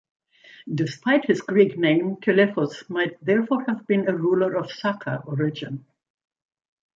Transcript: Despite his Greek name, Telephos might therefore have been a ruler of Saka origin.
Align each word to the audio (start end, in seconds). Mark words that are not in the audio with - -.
Despite 0.73 1.25
his 1.25 1.41
Greek 1.41 1.77
name, 1.77 2.15
Telephos 2.19 2.89
might 2.89 3.23
therefore 3.23 3.65
have 3.67 3.85
been 3.85 4.09
a 4.09 4.17
ruler 4.17 4.55
of 4.55 4.71
Saka 4.71 5.21
origin. 5.27 5.85